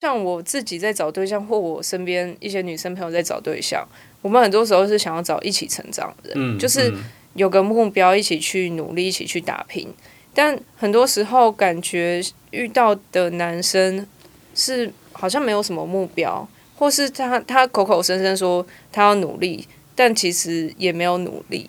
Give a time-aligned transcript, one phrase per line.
[0.00, 3.86] 像我自己在找对象，或我身边一些女生朋友在找对象，
[4.22, 9.86] 我们很多时候是想要找一起成长的人，嗯，就是嗯有个目标，一起去努力，一起去打拼。
[10.32, 14.06] 但很多时候感觉遇到的男生
[14.54, 21.68] 是好像没有什么目标，或是他他口口声声说他要努力，但其实也没有努力。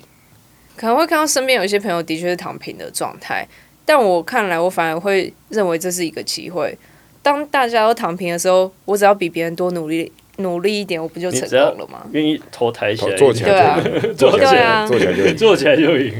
[0.78, 3.46] 可能会看到身边有一些朋友的确是躺平的状态，
[3.84, 6.78] 但我看来我反而会认为这是一个机会。
[7.24, 12.06] 当大家都躺平的时候，我只要比别人多努力努力一点，我不就成功了吗？
[12.12, 15.38] 愿意头抬起来，做起对啊来，做 做起来对啊，做起来就赢。
[15.38, 16.14] 做起来就赢。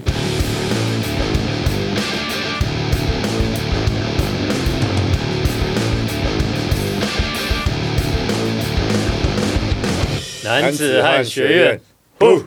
[10.44, 11.82] 男子汉学院，
[12.18, 12.44] 不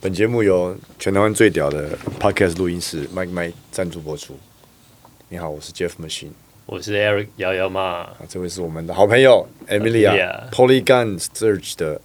[0.00, 4.36] 本节目由全台湾最屌的 Podcast 录音室 Mike Mike 赞助播出。
[5.28, 6.32] 你好，我是 Jeff Machine
[6.66, 12.00] 我是 Eric 瑶瑶嘛，啊，这位是我们的好朋友 Emilia Polygon Search 的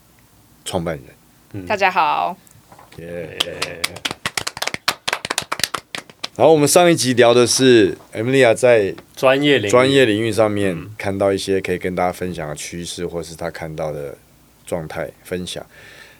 [0.65, 0.99] 创办
[1.53, 1.65] 人。
[1.65, 2.35] 大家好，
[2.97, 3.37] 耶、
[6.35, 14.17] 然后我们上一集聊的是 Emilia 在专业领域专业领域上面看到一些可以跟大家分享的趋势，或是他看到的
[14.65, 15.65] 状态分享。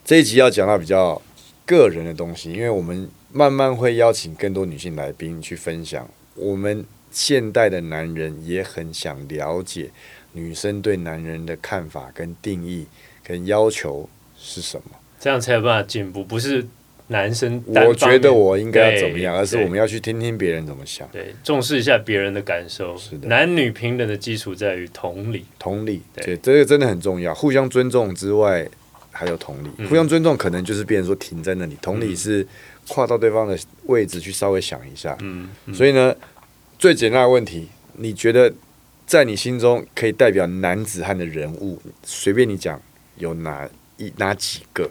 [0.05, 1.21] 这一集要讲到比较
[1.65, 6.07] 个人的东西，因为我们慢慢会邀请更多女性来宾去分享。
[6.35, 9.89] 我们现代的男人也很想了解
[10.33, 12.85] 女生对男人的看法、跟定义、
[13.23, 14.91] 跟要求是什么。
[15.19, 16.65] 这样才有办法进步，不是
[17.07, 21.07] 男生我觉得我应该要怎么样，而是我们要去听听别人怎么想。
[21.11, 22.95] 对重视一下别人的感受。
[22.95, 25.45] 是的男女平等的基础在于同理。
[25.57, 27.33] 同理，对对，这个真的很重要。
[27.33, 28.65] 互相尊重之外，
[29.11, 29.85] 还有同理。
[29.87, 32.47] 互相尊重可能就是变成说停在那里，同理是
[32.87, 35.17] 跨到对方的位置去稍微想一下。
[35.21, 36.15] 嗯，嗯所以呢，
[36.79, 38.53] 最简单的问题，你觉得
[39.05, 42.81] 在你心中可以代表男子汉的人物，随便你讲，
[43.17, 44.89] 有哪一哪几个？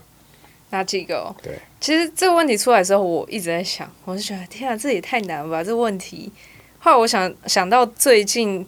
[0.68, 1.34] 哪几个、哦？
[1.42, 5.64] 对，其实这个问题出来的时候，我一直在想，我就觉得天啊，这也太难了吧！
[5.64, 6.30] 这个问题。
[6.78, 8.66] 后来我想想到最近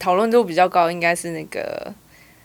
[0.00, 1.94] 讨论度比较高，应该是那个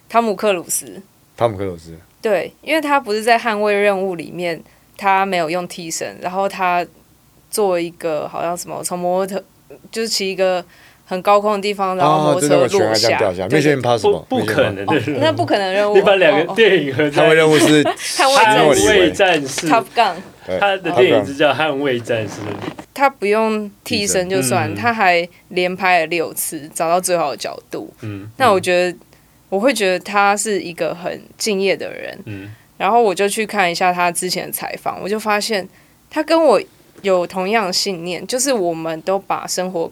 [0.08, 1.02] 汤姆克鲁斯。
[1.36, 4.64] 汤姆克鲁斯，对，因为他不是在捍卫任务里面，
[4.96, 6.86] 他没有用替身，然后他
[7.50, 9.44] 做一个好像什么从摩托车，
[9.92, 10.64] 就是骑一个
[11.06, 15.96] 很高空的地方，然后摩哦，托车就那个悬落下，崖这样掉下来对对，Mission Impossible，不不可能的那不可能任务。
[15.98, 18.90] 你把两个电影和他们任务是捍卫捍战士。
[18.90, 20.16] 卫战士，Top Gun，
[20.46, 22.30] 对他的电影是叫《捍卫战士》。
[22.94, 27.94] 他不用替身就算，嗯他还连拍了六次，找到最好的角度。
[28.02, 28.98] 嗯，那我觉得，
[29.50, 32.18] 我会觉得他是一个很敬业的人。
[32.26, 32.54] 嗯。
[32.78, 35.68] 然后我就去看一下他之前的采访，我就发现
[36.10, 36.62] 他跟我
[37.02, 39.92] 有同样的信念，就是我们都把生活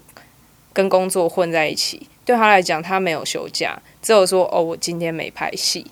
[0.71, 2.07] 跟工作混在一起。
[2.25, 5.85] 对他来讲，他没有休假，只有说哦，我今天没拍戏。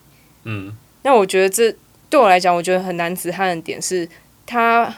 [0.43, 1.75] 嗯那我觉得这
[2.09, 4.07] 对我来讲，我觉得很男子汉的点是，
[4.45, 4.95] 他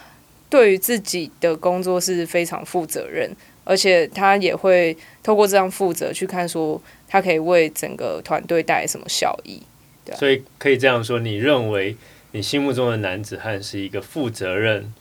[0.50, 9.62] 对于自己的工作是非常负责任，而且他也会透过这样负责去看说，他可以为整个团队带来什么效益。
[10.06, 11.98] 对啊所以可以这样说，你认为
[12.34, 14.94] 你心目中的男子汉是一个负责任、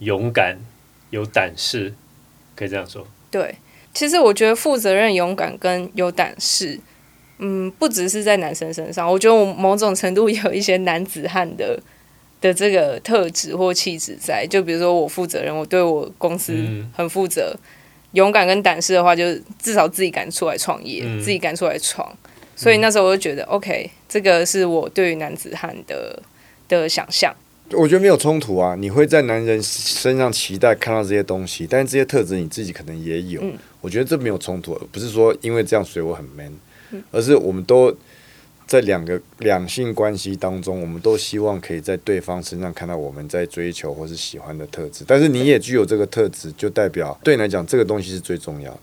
[0.00, 0.58] 勇敢、
[1.08, 1.94] 有胆识，
[2.54, 3.06] 可以这样说。
[3.30, 3.54] 对，
[3.94, 6.78] 其实我觉得负责任、勇敢跟有胆识，
[7.38, 11.80] 嗯，不只是在男生身上，我觉得我某种程度有一些男子汉的
[12.40, 14.46] 的这个特质或气质在。
[14.46, 17.54] 就比如说我负责任，我对我公司嗯很负责；
[18.12, 22.12] 勇敢跟胆识的话，就是至少自己敢出来创业，嗯自己敢出来闯。
[22.56, 26.22] 所以那时候我就觉得，OK，这个是我对于男子汉的
[26.68, 27.34] 的想象。
[27.72, 33.40] 我觉得没有冲突啊，你会在男人身上期待看到这些东西，但是这些特质你自己可能也有。
[33.42, 36.52] 嗯我觉得这没有冲突，不是说因为这样所以我很 man，、
[37.10, 37.90] 而是我们都
[38.66, 45.02] 在两个两性关系当中，我们都希望可以在对方身上看到我们在追求或是喜欢的特质。
[45.08, 48.80] 但是你也具有这个特质，就代表对你来讲这个东西是最重要的。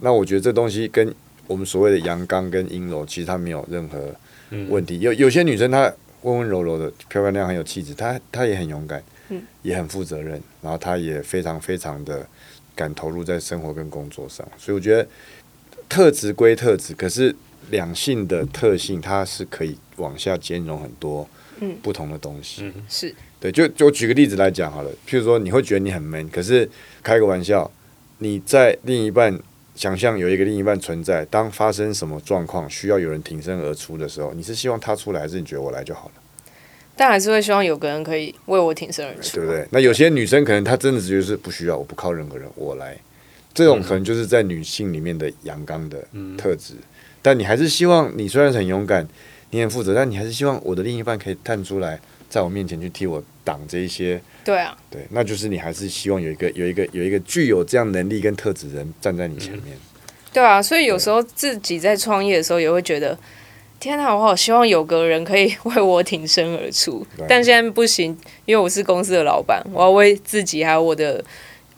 [0.00, 1.14] 那我觉得这东西跟
[1.46, 4.14] 我们所谓的阳刚跟阴柔，其实它没有任何
[4.50, 5.00] 嗯问题。
[5.00, 5.90] 有有些女生她
[6.22, 12.26] 温温柔柔的、漂漂亮亮、很有气质，她她也很勇敢，嗯也很负责任，然后她也非常非常的
[12.74, 14.46] 敢投入在生活跟工作上。
[14.56, 15.06] 所以我觉得
[15.88, 17.34] 特质归特质，可是
[17.70, 21.28] 两性的特性它是可以往下兼容很多
[21.60, 22.62] 嗯不同的东西。
[22.64, 26.68] 嗯是，对，就就举个例子来讲好了，譬如说你会觉得你很 man，可是
[27.02, 27.70] 开个玩笑，
[28.18, 29.38] 你在另一半
[29.78, 36.14] 想象有一个另一半存在，当发生什么状况需要有人挺身而出的时候，你是希望他出来，还是你觉得我来就好了，
[36.96, 39.64] 但还是会希望有个人可以为我挺身而出，对不对？
[39.70, 42.98] 那有些女生可能她真的觉得是不需要，我不靠任何人，我来，
[43.54, 46.04] 这种可能就是在女性里面的阳刚的
[46.36, 46.74] 特质。
[47.22, 49.06] 但你还是希望你虽然很勇敢，
[49.50, 54.20] 你很负责，但你还是希望我的另一半可以探出来，在我面前去替我挡这一些。
[54.44, 59.76] 对啊，对，那就是你还是希望有一个有一个有一个具有这样能力跟特质的人站在你前面。
[60.32, 63.18] 对啊，所以有时候自己在创业的时候也会觉得，
[63.80, 71.24] 天哪，我好希望有个人可以为我挺身而出，但现在不行，因为我是公司的老板，我要为自己还有我的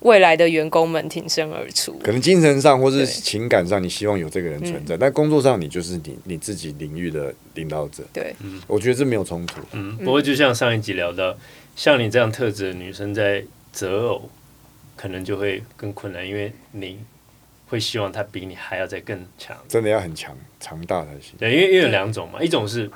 [0.01, 1.99] 未来的员工们挺身而出。
[2.03, 8.03] 可能精神上或是情感上，你希望有这个人存在，但工作上你就是你你自己领域的领导者。
[8.13, 9.61] 对，嗯，我觉得这没有冲突。
[9.73, 11.37] 嗯，不过就像上一集聊到，
[11.77, 14.29] 像你这样特质的女生在择偶，
[14.97, 16.99] 可能就会更困难，因为你。
[17.71, 21.35] 会希望他比你还要再更强，真的要很强、强大才行。
[21.39, 22.91] 对，因为因为有两种嘛，一种是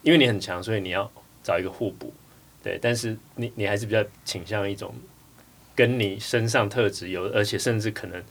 [0.00, 1.12] 因为你很强，所以你要
[1.44, 2.10] 找一个互补。
[2.62, 4.94] 对，但是你你还是比较倾向一种
[5.74, 8.22] 跟你身上特质有，而且甚至可能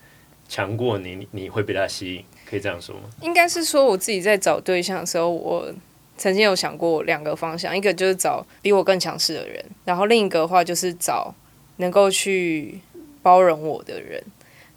[0.47, 3.03] 强过你，你会被他吸引，可以这样说吗？
[3.21, 5.73] 应该是说我自己在找对象的时候，我
[6.17, 11.33] 曾经有想过两个方向，一个就是找比我更强势的人，然后另一个的话就是找
[11.77, 12.79] 能够去
[13.23, 14.23] 包容我的人。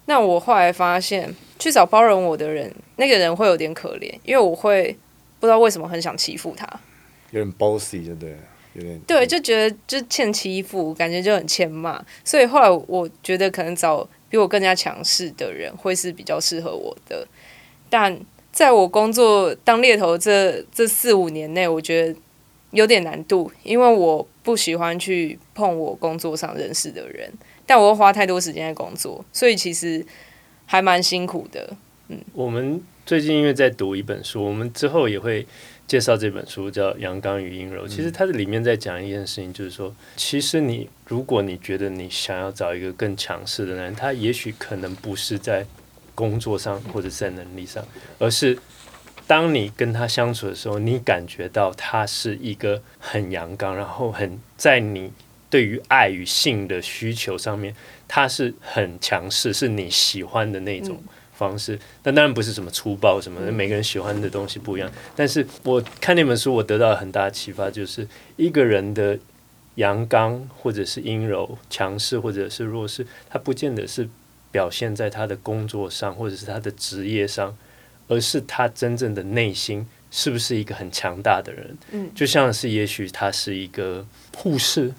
[0.07, 4.97] 那我后来发现，去找包容我的人，那个人会有点可怜，因为我会
[5.39, 6.67] 不知道为什么很想欺负他，
[7.31, 8.37] 有点 bossy，对不对？
[8.75, 17.27] 有点对，就觉得就欠欺负，感觉就很欠骂，所以后来我觉得可能找比我更加强势的人会是比较适合我的。
[17.89, 18.17] 但
[18.51, 22.19] 在我工作当猎头这这四五年内，我觉得
[22.71, 27.31] 有点难度，因为我不喜欢去碰我工作上认识的人。
[27.65, 30.05] 但我又花太多时间在工作，所以其实
[30.65, 31.75] 还蛮辛苦的。
[32.09, 35.45] 嗯，我们最近因为在读一本书，我们之后也会
[35.87, 37.85] 介绍这本书，叫《阳刚与阴柔》。
[37.87, 45.65] 其实它的里面在讲一件事情，就是说，其实你如果你觉得你想要找一个更强势的男人，他也许可能不是在
[46.13, 47.85] 工作上或者在能力上，
[48.19, 48.57] 而是
[49.27, 55.11] 当你跟他相处的时候，你感觉到他是一个很阳刚，然后很在你。
[55.47, 57.73] 对于爱与性的需求上面，
[58.09, 61.01] 他是很强势，是你喜欢的那种
[61.37, 61.79] 方式。
[62.01, 64.91] 但当然不是什么粗暴什么的，每个人喜欢的东西不一样。
[65.15, 69.19] 但是我看那本书，我得到很大的启发，就是一个人的
[69.75, 74.07] 阳刚或者是阴柔、强势或者是弱势，他不见得是
[74.51, 77.55] 表现在他的工作上或者是他的职业上，
[78.07, 81.77] 而是他真正的内心是不是一个很强大的人。
[81.91, 84.05] 嗯，就像是也许他是一个
[84.35, 84.93] 护士。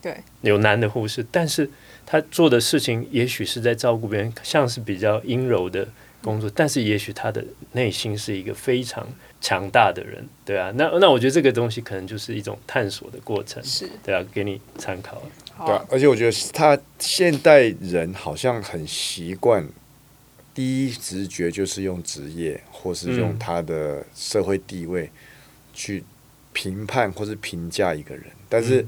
[0.00, 1.68] 对，有男的护士，但是
[2.10, 5.86] 他做的事情也许是在照顾别人，像是比较阴柔的
[6.22, 9.06] 工作，但是也许他的内心是一个非常
[9.42, 15.22] 强大的人，对啊，那那我觉得这个东西可能就是一种探索的过程，是对啊，给你参考。
[15.66, 19.68] 对，而且我觉得他现代人好像很习惯，
[20.54, 25.10] 第一直觉就是用职业或是用他的社会地位
[25.74, 26.02] 去
[26.54, 28.86] 评判或是评价一个人，但是。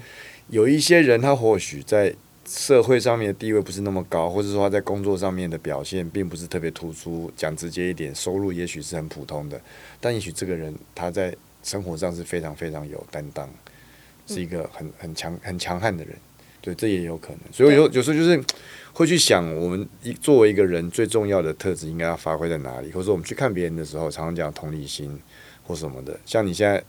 [0.52, 2.12] 有一些人，他或许在
[2.50, 7.30] 社会上面的地位不是那么高，或者说他在工作上面的表现并不是特别突出。
[7.36, 9.60] 讲直接一点，收入也许是很普通的，
[10.00, 11.32] 但也许这个人他在
[11.62, 13.48] 生活上是非常非常有担当，
[14.26, 16.16] 是一个很很强很强悍的人。
[16.60, 17.38] 对，这也有可能。
[17.52, 18.42] 所以有有时候就是
[18.92, 25.16] 会去想，我们一作为一个人最重要的特质应该要发挥在哪里，或者说我们去看别人的时候，常常讲同理心
[25.62, 26.18] 或什么的。
[26.26, 26.82] 像你现在。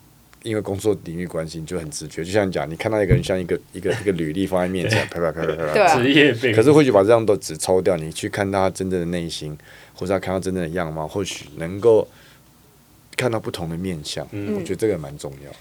[0.44, 9.58] 因为工作领域关系，你就很直觉，就像你讲，你看到一个人像一个一个一个履历放在面前， 啪啪啪啪啪，职业可是或许把这样的纸抽掉，你去看他真正的内心，
[9.94, 12.08] 或者看到真正的样貌，或许能够
[13.16, 14.28] 看到不同的面相。
[14.32, 15.52] 嗯，我觉得这个蛮重要。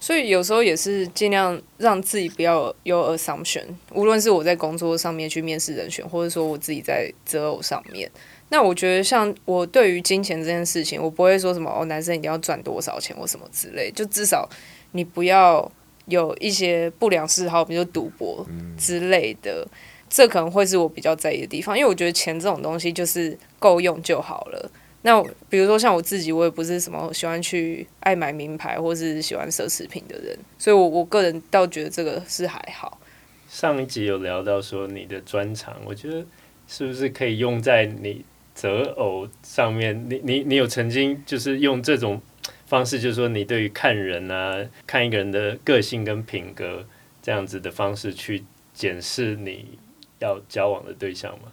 [0.00, 3.62] 所以有时候也是尽量让自己不要有 assumption，
[3.92, 8.10] 无论是我在工作上面去面试人选，或者说我自己在择偶上面。
[8.50, 14.48] 那我觉得，像我对于金钱这件事情，我不会说什么哦，男生一定要赚多少钱或什么之类，就至少
[14.92, 15.68] 你不要
[16.06, 18.46] 有一些不良嗜好，比如赌博
[18.78, 19.66] 之类的，
[20.08, 21.76] 这可能会是我比较在意的地方。
[21.76, 24.70] 因为我觉得钱这种东西就是够用就好了。
[25.02, 33.00] 那比如说像我自己，我也不是什么喜欢去爱买名牌或是喜欢奢侈品的人，所以我我个人倒觉得这个是还好。
[33.48, 36.24] 上一集有聊到说你的专长，我觉得
[36.68, 38.24] 是不是可以用在你。
[38.54, 42.20] 择偶上面，你你你有曾经就是用这种
[42.66, 46.84] 方式，就是说你对于看人啊，看一个人的个性跟品格
[47.22, 49.78] 这样子的方式去检视你
[50.20, 51.52] 要交往的对象吗？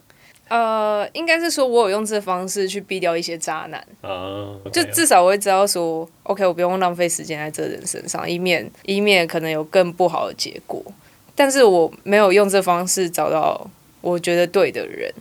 [0.50, 10.84] 呃，应该是说我有用这方式去避掉一些渣男啊，就至少我会知道说，OK，我不用浪费时间在这人身上，以免以免可能有更不好的结果。
[11.34, 13.66] 但是我没有用这方式找到
[14.02, 15.12] 我觉得对的人。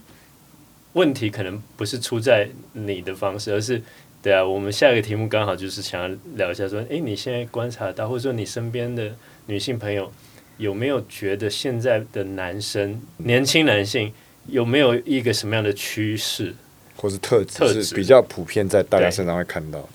[0.94, 3.82] 问题可能不是出在你的方式，而是
[4.22, 9.14] 对啊，我们下一个题目刚好就是想要聊一下，说，诶，你现在观察到，或者说你身边的
[9.46, 10.12] 女性朋友
[10.58, 14.12] 有没有觉得现在的男生，年轻男性
[14.46, 16.54] 有没有一个什么样的趋势？
[16.96, 19.88] 或是特特质比较普遍在大家身上会看到。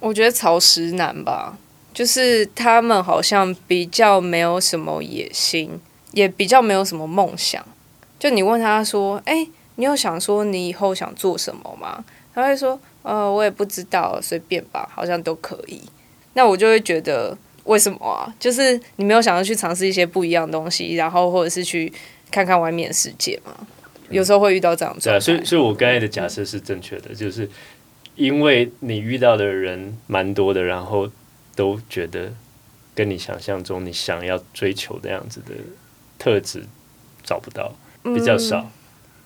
[0.00, 1.56] 我觉得草食男吧，
[1.94, 5.78] 就是他们好像比较没有什么野心，
[6.12, 7.64] 也比较没有什么梦想。
[8.18, 9.46] 就你问他说：“哎、
[9.80, 15.80] 你有想说你以后想做什么吗？”他会说：“呃，我也不知道，随便吧，好像都可以。”
[16.34, 18.32] 那我就会觉得为什么啊？
[18.38, 21.92] 就是你没有想要去尝试一些不一样的东西，然后或者是去
[22.30, 23.66] 看看外面的世界嘛？
[24.10, 27.48] 有时候会遇到这样子对啊，所以所以我刚才的假设是正确的，就是
[28.16, 31.10] 因为你遇到的人蛮多的，然后
[31.56, 32.32] 都觉得
[32.94, 35.54] 跟你想象中你想要追求的样子的
[36.18, 36.64] 特质
[37.24, 37.72] 找不到，
[38.02, 38.70] 比较少。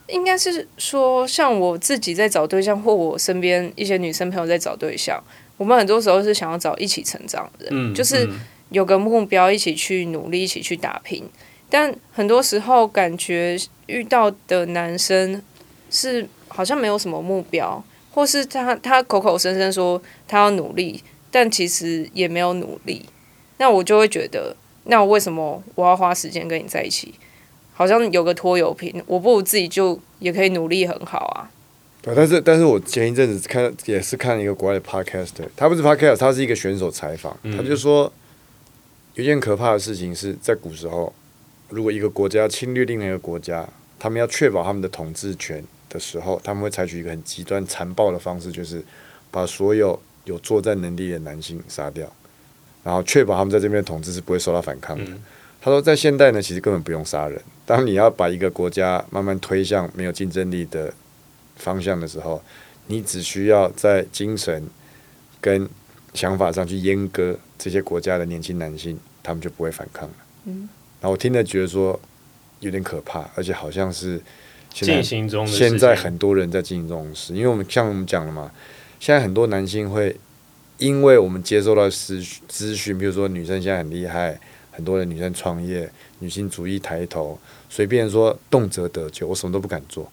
[0.09, 5.23] 应该是说，像我自己在找对象，或我身边一些女生朋友在找对象，
[5.57, 11.25] 我们很多时候是想要找一起成长的人，嗯，就是嗯有个目标，一起去努力，一起去打拼。
[11.71, 15.43] 但很多时候感觉遇到的男生
[15.91, 17.83] 是好像没有什么目标，
[18.13, 23.07] 或是他他口口声声说他要努力，但其实也没有努力。
[23.59, 27.15] 那我就会觉得，那为什么我要花时间跟你在一起？
[27.75, 31.51] 好像有个拖油瓶，我不如自己就也可以努力很好啊。
[32.01, 38.13] 对，但是但是我前一阵子看也是看一个国外的 podcast，他不是 podcast，他是一个选手采访，嗯他就说
[39.15, 41.13] 有一件可怕的事情是在古时候，
[41.69, 48.85] 如果一个国家侵略另外一个国家，他们要确保他们的统治权的时候，他们会采取一个很极端残暴的方式，就是
[49.31, 52.07] 把所有有作战能力的男性杀掉，
[52.83, 55.05] 然后确保他们在这边的统治是不会受到反抗的。
[55.05, 55.23] 嗯
[55.65, 57.41] 他说，在现代呢，其实根本不用杀人。
[57.65, 60.93] 当你要把一个国家慢慢推向没有竞争力的
[61.57, 62.43] 方向的时候，
[62.89, 64.69] 你只需要在精神
[65.41, 65.67] 跟
[66.13, 70.15] 想法上去阉割这些国家的年轻男性，他们就不会反抗了。
[70.45, 70.69] 嗯，
[71.01, 71.99] 然后我听了觉得说
[72.61, 74.21] 有点可怕，而且好像是
[74.75, 78.53] 现在进行中的现在很多人在进行这种事，因为我们像我们讲了嘛，
[79.01, 80.15] 现在很多男性会
[80.77, 84.39] 因为我们接受到资资讯，比如说女生现在很厉害，
[84.75, 85.89] 很多的女生创业，
[86.19, 87.39] 女性主义抬头，
[87.71, 90.11] 随便说动辄得救，我什么都不敢做。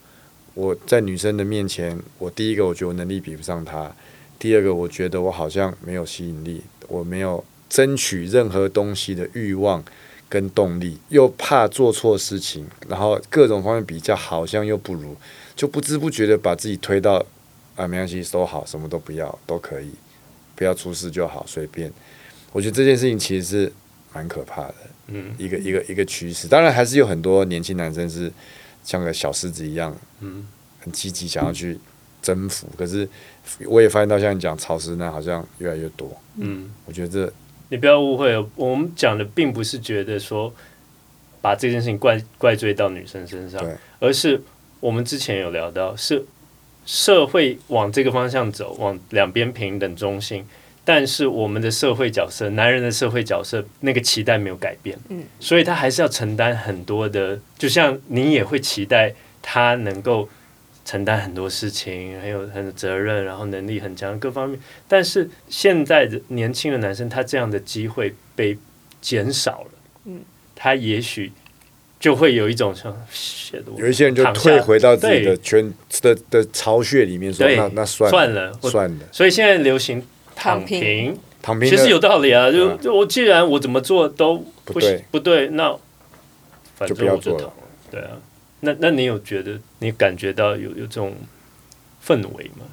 [0.54, 3.92] 我在女生的面前，我第一个我觉得我能力比不上她，
[4.38, 9.84] 第二个我觉得我好像没有吸引力，我没有争取任何东西的欲望
[10.30, 15.16] 跟动力，又怕做错事情，然后各种方面比较好像又不如，
[15.56, 17.26] 就不知不觉的把自己推到
[17.76, 19.90] 啊没关系都好，什么都不要都可以，
[20.56, 21.92] 不要出事就好，随便。
[22.52, 23.74] 我觉得这件事情其实是
[24.14, 24.76] 蛮可怕的，
[25.08, 26.48] 嗯一个一个一个趋势。
[26.48, 28.32] 当然还是有很多年轻男生是
[28.84, 30.46] 像个小狮子一样，嗯，
[30.80, 31.80] 很积极想要去
[32.22, 32.68] 征服。
[32.78, 33.08] 可是
[33.66, 37.34] 我也发现到像你讲潮湿男好像越来越多，嗯，我觉得这
[37.70, 40.54] 你不要误会哦，我们讲的并不是觉得说
[41.42, 44.42] 把这件事情怪怪罪到女生身上对，而是
[44.80, 46.26] 我们之前有聊到，是
[46.86, 50.46] 社会往这个方向走，往两边平等中性。
[50.84, 60.28] 但是我们的社会角色，男人的社会角色，那个期待没有改变，嗯，所以他还是要承担很多的，就像你也会期待他能够
[60.84, 64.60] 承担很多事情，很有很有责任，然后能力很强，各方面。
[64.88, 68.58] 但是现在的年轻的男生，他这样的机会被
[69.00, 69.72] 减少了，
[70.06, 70.22] 嗯，
[70.56, 71.32] 他也许
[72.00, 72.92] 就会有一种像
[73.78, 75.72] 有一些人就退回到自己的圈
[76.02, 77.56] 的的巢穴里面说，对。
[77.56, 80.04] 那那算算了，算了，所以现在流行
[80.42, 82.52] 躺躺平平，躺平其实有道理啊。
[82.52, 85.78] 就嗯就我既然我怎么做都不不对行不对，那
[86.76, 87.54] 反就不正我就要做了躺了。
[87.92, 88.18] 对啊，
[88.62, 91.14] 那那你有觉得你感觉到有有这种
[92.04, 92.66] 氛围吗？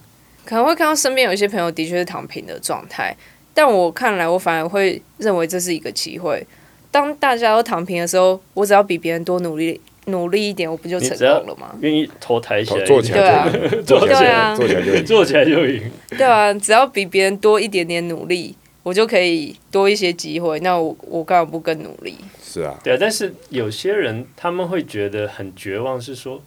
[0.46, 3.14] 可能会看到身边有一些朋友的确是躺平的状态，
[3.52, 6.46] 但我看来，我反而会认为这是一个机会。
[6.90, 11.74] 当大家都躺平的时候，我只要比别人多努力努力一点，我不就成功了吗？
[11.80, 15.90] 愿意头抬起来，做起来对啊 做起来就赢做起来就赢。
[16.10, 20.58] 对啊，只要比别人多一点点努力，我就可以多一些机会。
[20.60, 22.16] 那我我干嘛不更努力？
[22.42, 26.40] 是啊，对啊，但是有些人他们会觉得很绝望，是说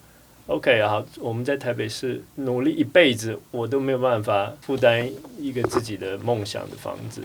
[0.47, 5.07] ，OK 好，我们在台北市努力一辈子，我都没有办法负担
[5.39, 7.21] 一个自己的梦想的房子。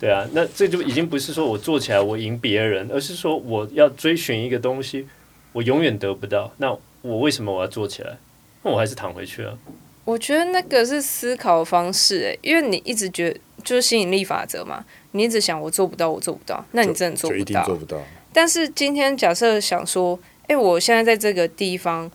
[0.00, 5.06] 对啊，那这就已经不是说我做起来我赢别人，而是说我要追寻一个东西，
[5.52, 6.52] 我永远得不到。
[6.58, 8.16] 那我为什么我要做起来？
[8.62, 9.56] 那我还是躺回去啊。
[10.04, 17.66] 我觉得那个是思考方式，诶，因为你一直觉得就是吸引力法则嘛，你一直想我做不到，我做不到，那你真的做就一定不到。
[17.66, 17.98] 做不到。
[18.32, 22.10] 但是今天假设想说，哎、我现在在这个地方，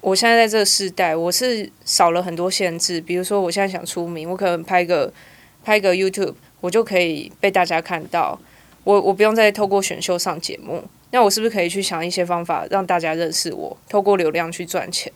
[0.00, 3.00] 我现在在这个时代，我是少了很多限制。
[3.00, 5.12] 比如说，我现在想出名，我可能拍个
[5.64, 8.38] 拍个 YouTube，我就可以被大家看到。
[8.84, 15.12] 我我不用再透过选秀上节目，那我是不是可以去想一些方法让大家认识我，透过流量去赚钱？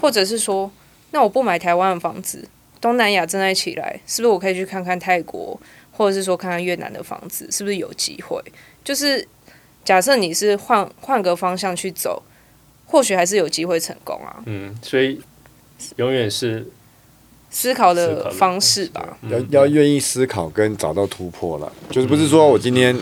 [0.00, 0.70] 或者是说，
[1.10, 2.48] 那我不买台湾的房子，
[2.80, 8.42] 东南亚正在起来，是不是我可以去看看泰国，或者是说看看越南的房子，是不是有机会？
[8.82, 9.28] 就是
[9.84, 12.22] 假设你是换换个方向去走。
[12.84, 14.42] 或许还是有机会成功啊。
[14.44, 15.18] 嗯，所以
[15.96, 16.68] 永远是
[17.48, 19.16] 思考的方式吧。
[19.30, 22.94] 要要愿意思考跟找到突破了，就是不是说我今天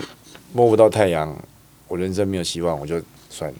[0.53, 1.37] 摸不到太阳，
[1.91, 3.57] 我人生没有希望，我就算了。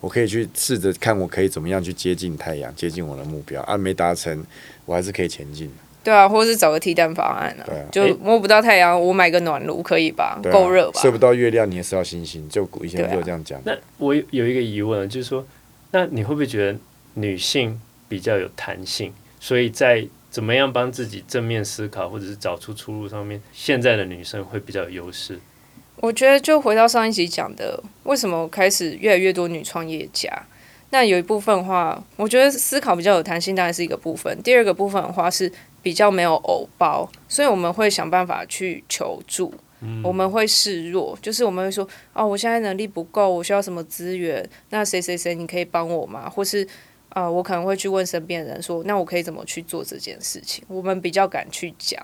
[0.00, 3.76] 我可以去试着看，我可以怎么样去接近太阳，接近我的目标啊。
[3.76, 4.44] 没达成，
[4.84, 5.68] 我还是可以前进。
[6.04, 7.66] 对啊，或者是找个替代方案啊。
[7.90, 10.40] 就摸不到太阳，我买个暖炉可以吧？
[10.52, 11.00] 够热吧？
[11.00, 12.48] 射不到月亮，你也是要星星。
[12.48, 13.60] 就以前就这样讲。
[13.64, 15.44] 那我有一个疑问，就是说。
[15.96, 16.76] 那你会不会觉得
[17.14, 25.38] 女性比较有弹性，所以在怎么样帮自己正面思考，或者是找出出路上面，现在的女生会比较有优势？
[25.96, 30.30] 我觉得就回到上一集讲的，为什么开始越来越多女创业家？
[30.90, 34.40] 那有一部分的话，我觉得思考比较有弹性，当然是一个部分。
[34.42, 35.50] 第二个部分的话是
[35.82, 39.52] 比较没有偶包，所以我们会想办法去求助。
[40.02, 44.48] 我们会示弱，就是我们会说，哦，我现在能力不够，我需要什么资源？
[44.70, 46.26] 那谁谁谁，你可以帮我吗？
[46.26, 46.66] 或是，
[47.10, 50.64] 啊，我可能会去问身边人说，那我可以怎么去做这件事情？
[50.68, 52.02] 我们比较敢去讲，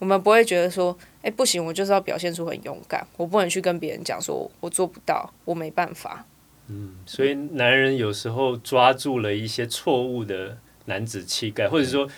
[0.00, 6.24] 我们不会觉得说，哎，不行，我就是要表现出很勇敢，我不能去跟别人讲说我做不到，我没办法。
[6.68, 12.08] 嗯，所以男人有时候抓住了一些错误的男子气概，或者说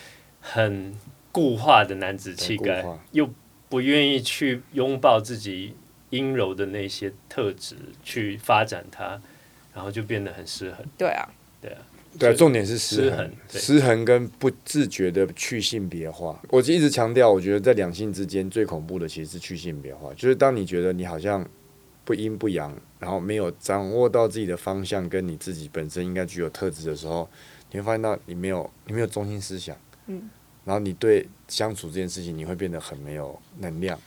[0.41, 0.95] 很
[1.31, 3.31] 固化的男子气概，又。
[3.67, 5.75] 不愿意去拥抱自己
[6.11, 9.21] 阴柔的那些特质，去发展它，
[9.75, 10.87] 然后就变得很失衡。
[10.97, 11.29] 对啊，
[11.61, 11.79] 对啊，
[12.18, 16.40] 对，重点是失衡，失衡跟不自觉的去性别化。
[16.50, 21.46] 我就一直强调，我觉得在两性之间最恐怖的其实是去性别化，就是当你觉得你好像
[22.05, 27.29] 不阴不阳，然后没有掌握到自己的方向，跟你自己本身应该具有特质的时候，
[27.70, 29.77] 你会发现到你没有，你没有中心思想。
[30.07, 30.31] 嗯。
[30.64, 33.98] 然后你对相处这件事情，你会变得很没有能量。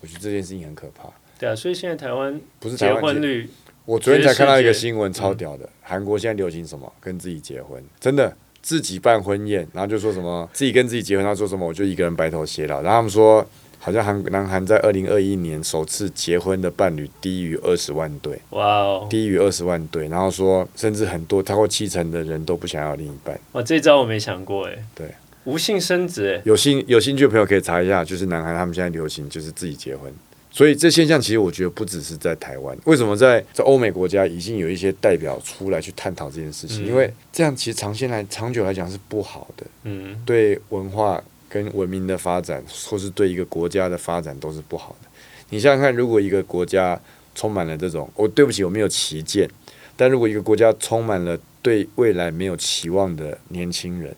[0.00, 1.10] 我觉得这件事情很可怕。
[1.40, 3.50] 对啊，所以现在台湾不是结婚率，
[3.88, 5.66] 我昨天才看到一个新闻，超屌的。
[5.80, 6.92] 韩国现在流行什么？
[7.00, 12.82] 跟自己结婚，真的自己办婚宴，然后就说什么自己跟自己结婚，他说什么我就一个人白头偕老。
[12.82, 13.42] 然后他们说，
[13.78, 20.06] 好像韩南韩在二零二一年首次结婚的伴侣低于二十万对，哇哦，低于二十万对。
[20.08, 23.40] 然后说，甚至很多超过七成的人都不想要另一半。
[23.52, 24.76] 哇，这招我没想过哎。
[24.94, 25.06] 对。
[25.44, 30.12] 无性生殖，哎，有兴有兴趣的朋友可以查一下，就是男孩他们现在流行就是自己结婚，
[30.50, 36.86] 所以这现象其实我觉得不只是在台湾，为什么在在欧美国家已经有一些代表出来去探讨这件事情？
[36.86, 45.08] 因为这样其实长线来长久来讲是不好的，嗯，对文化跟文明的发展，或是对一个国家的发展都是不好的。
[45.50, 47.00] 你想想看，如果一个国家
[47.34, 49.48] 充满了这种，哦对不起我没有旗舰，
[49.96, 54.14] 但如果一个国家充满了对未来没有期望的年轻人。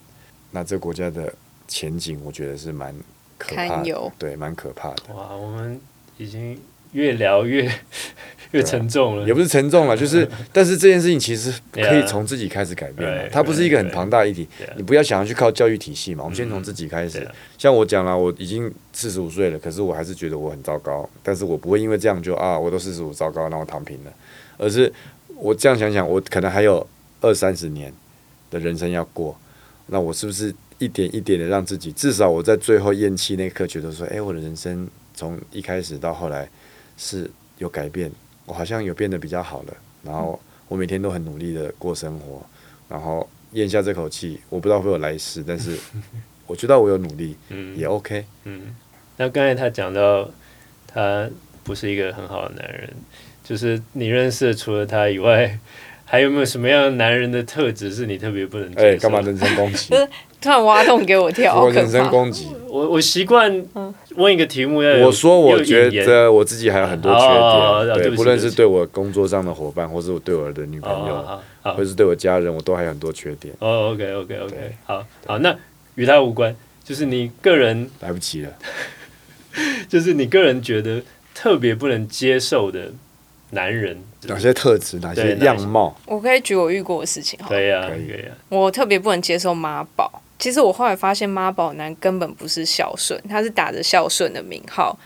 [0.52, 1.32] 那这个国家的
[1.68, 2.92] 前景，我觉得是蛮
[3.38, 5.14] 可怕的，对，蛮可怕的。
[5.14, 5.80] 哇，我们
[6.20, 6.56] 已经
[6.92, 7.70] 越聊越
[8.50, 17.26] 越沉重了，也不是沉重了，就是， 但是这件事情其实可以从自己开始改变它不是一个很庞大议题，你不要想要去靠教育体系嘛，我们先从自己开始。
[17.56, 24.12] 像我讲了，我已经四十五岁了，可是我还是觉得我很糟糕，但是我不会因为这样就啊，我都四十五糟糕，然后躺平了，
[24.58, 24.92] 而是
[25.36, 26.86] 我这样想想，我可能还有
[27.22, 27.90] 二三十年
[28.50, 29.34] 的人生要过。
[29.86, 34.88] 那我是不是一点一点的让自己，至少我在最后咽气那刻，觉得说，哎，我的人生
[35.20, 36.48] 从一开始到后来
[36.96, 38.10] 是有改变，
[38.46, 39.76] 我好像有变得比较好了。
[40.02, 42.42] 然后我每天都很努力的过生活，
[42.88, 45.76] 然后咽下这口气，我不知道会有来世，但是
[46.48, 47.36] 我知道我有努力，
[47.76, 48.24] 也 OK。
[48.44, 48.74] 嗯，
[49.18, 50.30] 那刚才他讲到，
[50.86, 51.28] 他
[51.62, 52.90] 不是一个很好的男人，
[53.44, 55.58] 就是你认识除了他以外。
[56.12, 58.84] 还有没有什么样男人的特质是你特别不能接受？
[58.84, 59.94] 哎，干嘛人身攻击？
[60.40, 62.48] 突然挖洞给我跳， 我人身攻击。
[62.68, 63.50] 我我习惯
[64.16, 65.06] 问一个题目要。
[65.06, 71.40] 我说我觉得我自己还有很多缺点，对，不论是对我工作上的伙伴，或是我对我的女朋友，
[71.74, 73.54] 或是对我家人，我都还有很多缺点。
[73.58, 75.54] 哦，OK OK OK，好好，那
[75.96, 78.52] 与他无关，就是你个人来不及了，
[79.88, 81.02] 就是你个人觉得
[81.34, 82.92] 特别不能接受的。
[83.52, 85.92] 男人哪些特质，哪些样貌？
[86.06, 88.30] 我可以举我遇过的事情，可以啊，可以啊。
[88.48, 90.22] 我特别不能接受妈宝。
[90.40, 94.98] 其实我后来发现，妈宝男根本不是孝顺，他是打着孝顺的名号，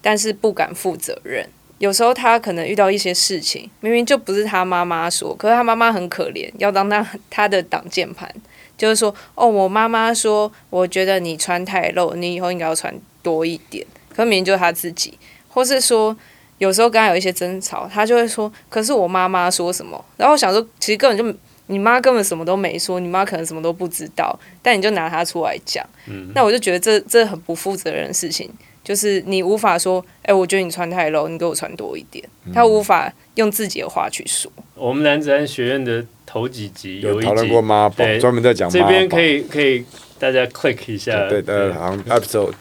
[0.00, 1.46] 但是不敢负责任。
[1.78, 8.32] 有时候他可能遇到一些事情，明明就不是他妈妈说，可是他妈妈很可怜，要当他他的挡箭牌，
[8.78, 13.84] 就是说，哦，我妈妈说，我觉得你穿太露，你以后应该要穿多一点。
[14.14, 15.18] 可明明就是他自己，
[15.48, 16.16] 或是说
[16.56, 20.02] 有时候跟他有一些争吵，他就会说，可是我妈妈说什么？
[20.16, 25.86] 然后我想说，其实根本就你妈根本什么都没说，你妈可能什么都不知道，但你就拿她出来讲，
[26.34, 28.50] 那我就觉得这这很不负责任的事情。
[28.84, 32.24] 就是你无法说，哎、我觉得你穿太 low，你给我穿多一点。
[32.54, 34.48] 他无法用自己的话去说。
[34.76, 38.70] 我们男子汉学院的头几集有讨论过妈宝，专门在讲。
[38.70, 39.84] 这边可以可以
[40.20, 42.52] 大家 click 一下，对对，好像 episode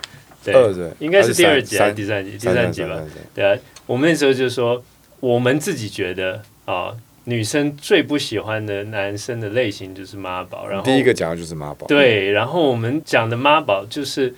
[0.44, 2.32] 对二对，应该是第二集还还是是第三集？
[2.32, 3.00] 第三三集吧。
[3.36, 4.84] 对啊，我们那时候就说，
[5.20, 6.92] 我们自己觉得啊，
[7.26, 11.86] 女生最不喜欢的男生的类型就是妈宝，然后第一个讲的就是妈宝。
[11.88, 14.34] 对，然后我们讲的妈宝就是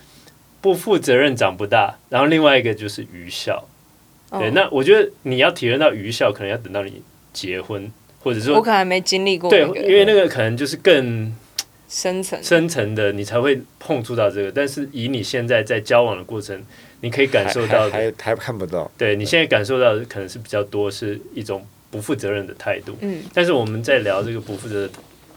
[0.61, 3.67] 不负责任、长不大，然后另外一个就是愚孝。
[4.31, 7.01] 对，嗯那我觉得你要体验到愚孝，可能要等到你
[7.33, 11.33] 结婚，或者我说可能还没经历过对，那个因为那个可能就是更
[11.89, 12.41] 深层。
[12.41, 14.51] 深层的，你才会碰触到这个。
[14.51, 16.61] 但是以你现在在交往的过程，
[17.01, 18.89] 你可以感受到还还看不到。
[18.97, 21.65] 对你现在感受到的可能是比较多是一种
[21.97, 22.95] 不负责任的态度。
[23.01, 24.87] 嗯，但是我们在聊这个不负责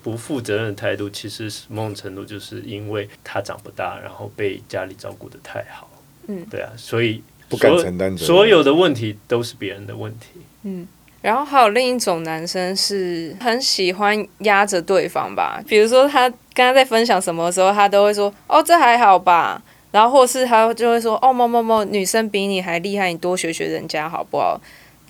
[0.03, 5.89] 不负责任的态度，其实是某种程度就是因为他长不大，然后被家里照顾的太好。
[6.27, 10.41] 嗯，对啊，所以不敢承担责任所有的问题都是别人的问题。
[10.65, 10.87] 嗯
[11.23, 24.59] 然后还有另一种男生是很喜欢压着对方吧，比如说他跟他在分享什么的时候，他都会说：“哦，这还好吧。”然后或是他就会说：“哦，某某某女生比你还厉害，你多学学人家好不好？”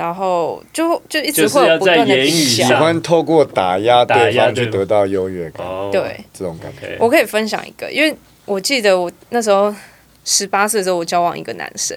[0.00, 2.64] 然后就就一直会有不断的比喜。
[2.64, 6.96] 欢透过打压打对方方去得到优越感，哦，对，这种感觉。
[6.98, 9.74] 我可以分享一个，因为我记得我那时候
[10.24, 11.94] 十八岁的时候，我交往一个男生，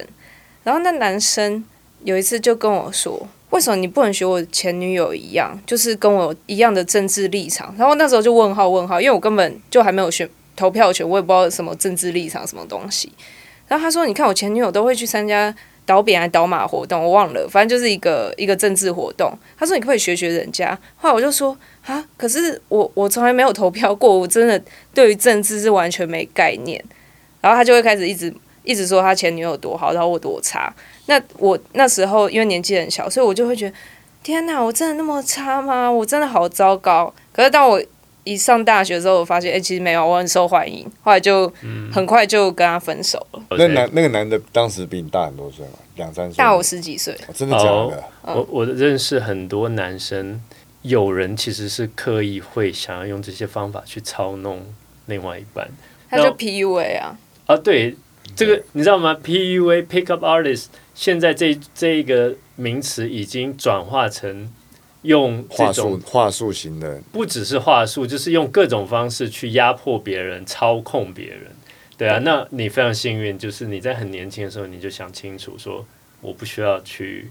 [0.64, 1.64] 然后那男生
[2.02, 13.10] 有一次就跟我说：“为什么你不能学我前女友一样，就是跟我一样的政治立场？”然后那时候就问号问号，因为我根本就还没有选投票权，我也不知道什么政治立场什么东西。
[13.66, 15.54] 然后他说：“你看我前女友都会去参加
[15.86, 24.60] 导扁还导马活动，我忘了，反正就是一个一个政治活动。”他说：“你可不可以学学人家？”后来我就说：“啊，可是我我从来没有投票过，我真的
[24.92, 26.82] 对于政治是完全没概念。”
[27.42, 30.74] 然后他就会开始一直一直说他前女友多好，然后我多差。
[31.06, 33.76] 那我那时候因为年纪很小，所以我就会觉得
[34.22, 35.90] 天哪，我真的那么差吗？
[35.90, 37.12] 我真的好糟糕。
[37.30, 37.82] 可是当我
[38.24, 40.84] 一上大学之后，我发现哎、其实没有，我很受欢迎。
[41.02, 41.52] 后来就
[41.92, 46.36] 很快就跟他分手了，那男那个男的当时比你大很多岁嘛，两三岁。
[46.36, 47.14] 大我十几岁。
[47.28, 48.04] 哦真的假的？
[48.22, 50.40] 我我认识很多男生，
[50.82, 54.64] 有人其实是刻意会想要用这些方法去操弄
[55.06, 55.68] 另外一半。
[56.08, 57.94] 他就 PUA 啊，啊，对，
[58.36, 64.48] 这个你知道吗？PUA Pickup Artist 现在这这一个名词已经转化成
[65.04, 71.46] 用这话术种话术型的，不只是话术，就是用各种方式去压迫别人、操控别人。
[71.96, 75.86] 对啊，那你非常幸运，就是你在很年轻的时候你就想清楚，说
[76.20, 77.30] 我不需要去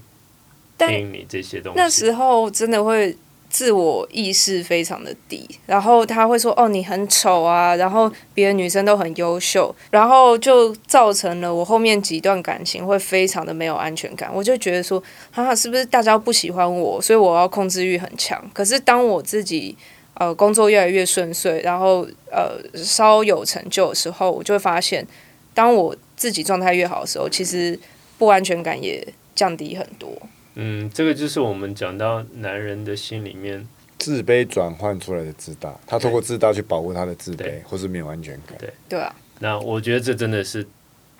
[0.76, 1.78] 但听你这些东西。
[1.78, 3.14] 那时候真的会
[3.54, 14.28] 自我意识非常的低，然后他会说：“哦，你很丑啊。”然后别的女生都很优秀，然后就造成了我后面几段感情会非常的没有安全感。
[14.34, 19.76] 我就觉得说：“啊，是不是大家不喜欢我，所以我要控制欲很强？”可是当我自己
[20.14, 25.06] 呃工作越来越顺遂，然后呃稍有成就的时候，我就会发现，
[25.54, 27.78] 当我自己状态越好的时候，其实
[28.18, 30.10] 不安全感也降低很多。
[30.54, 33.66] 嗯，这个就是我们讲到男人的心里面，
[33.98, 38.56] 自卑转换出来的自大，他通过自大去保护他的自卑，或是没有安全感。
[38.58, 38.72] 对。
[38.88, 40.64] 对啊，那我觉得这真的是，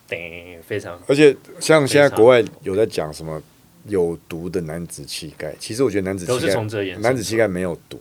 [0.08, 3.42] 顶非常而且像现在国外有在讲什么
[3.86, 8.00] 有毒的男子气概，其实我觉得男子都是气概从这延伸男子气概没有毒，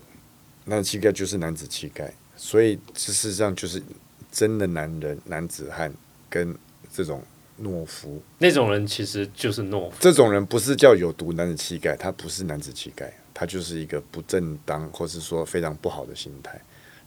[0.66, 3.82] 男子气概就是男子气概，所以这事实上就是
[4.32, 5.92] 真的男人、男子汉
[6.30, 6.56] 跟
[6.94, 7.22] 这种
[7.62, 9.94] 懦夫，那种人其实就是懦夫。
[10.00, 16.60] 这种人不是叫有毒男子气概，他不是男子气概，他就是一个不正当或是说非常不好的心态。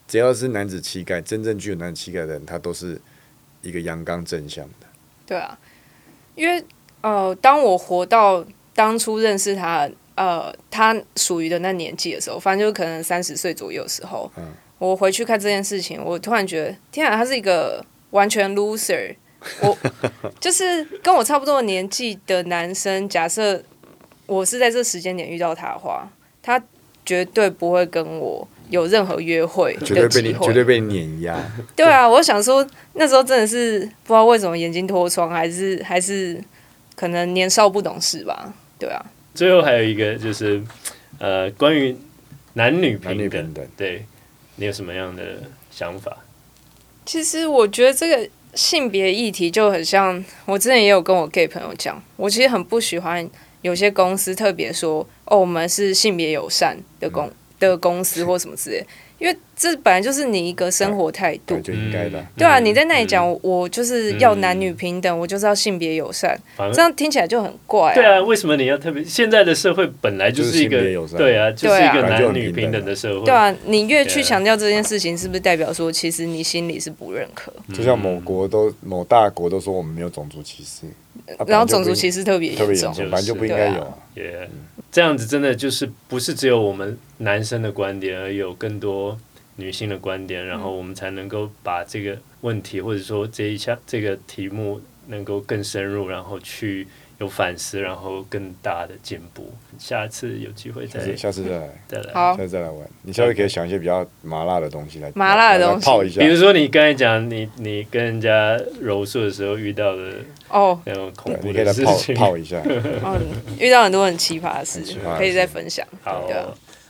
[0.06, 3.00] 只要是男子气概，真正具有男子气概的人，他都是
[3.62, 4.87] 一个阳刚正向的。
[5.26, 5.59] 对啊，
[6.37, 6.64] 因为
[7.00, 14.30] 呃，当我活到当初认识他，呃，他属于的那年纪的时候，反正就可能三十岁左右的时候，
[14.78, 19.16] 我回去看这件事情，我突然觉得，天啊，他是一个完全 loser。
[19.61, 19.77] 我
[20.40, 23.62] 就是跟我差不多的年纪的男生，假设
[24.27, 26.09] 我是在这时间点遇到他的话，
[26.42, 26.62] 他
[27.05, 30.35] 绝对不会跟我有任何约会绝对被你。
[30.44, 31.38] 绝对被碾压，
[31.77, 36.42] 对啊，我想说那时候真的是不知道为什么眼睛脱窗，还是还是
[36.96, 38.53] 可能年少不懂事吧。
[38.79, 40.61] 对啊，最后还有一个就是
[41.18, 41.96] 呃，关于
[42.55, 44.05] 男女男女平等，平等，对
[44.57, 45.22] 你有什么样的
[45.70, 46.16] 想法？
[47.05, 53.28] 其实我觉得这个性别议题就很像，我之前也有跟我 gay 朋友讲，我其实很不喜欢
[53.60, 58.84] 有些公司特别说哦，我们是性别友善的公、的公司或什么之类，
[59.18, 61.62] 因为这本来就是你一个生活态度对，。
[61.62, 62.22] 就应该的。
[62.36, 66.38] 对啊，嗯你在那里讲嗯我就是要男女平等，我就是要性别友善，
[66.74, 69.02] 这样听起来就很怪对啊，为什么你要特别？
[69.02, 73.24] 现在的社会本来就是一个就是性别友善对啊，就是一个男女平等等的社会。
[73.24, 77.50] 对啊，你越去强调这件事情，是不是代表说其实你心里是不认可？
[77.72, 80.86] 就像某国都某大国都说我们没有种族歧视，
[81.38, 83.96] 啊然后种族歧视视特别严重特别严重，，本来就不应该有
[84.92, 89.18] 这样子真的就是不是只有我们男生的观点，而有更多
[89.56, 96.86] 女性的观点，然后我们才能够把这个问题或者说这一项这个题目能够更深入，然后去
[97.18, 99.50] 有反思，然后更大的进步。
[99.78, 102.12] 下次有机会再下次下次再来，再来。
[102.12, 102.86] 好下，次再来玩。
[103.02, 106.26] 你下次可以想一些比较麻辣的东西来麻辣的东西泡一下比。
[106.26, 110.12] 如说你刚才讲你你跟人家柔术的时候遇到的
[110.48, 112.60] 哦，那种恐对，怖你可以来泡的事情，泡一下。
[112.64, 113.20] 嗯，
[113.58, 115.86] 遇到很多很奇葩的事很奇葩的，可以再分享。
[116.02, 116.28] 好。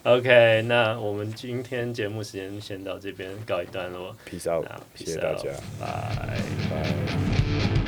[0.06, 6.38] ，OK，那我们今天节目时间先到这边告一段落，Peace out，那谢谢大家，拜。
[6.70, 7.85] 拜。